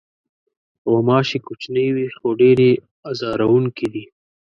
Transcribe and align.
غوماشې 0.89 1.39
کوچنۍ 1.47 1.87
وي، 1.95 2.07
خو 2.17 2.27
ډېرې 2.39 2.69
آزاروونکې 3.09 3.87
دي. 3.93 4.05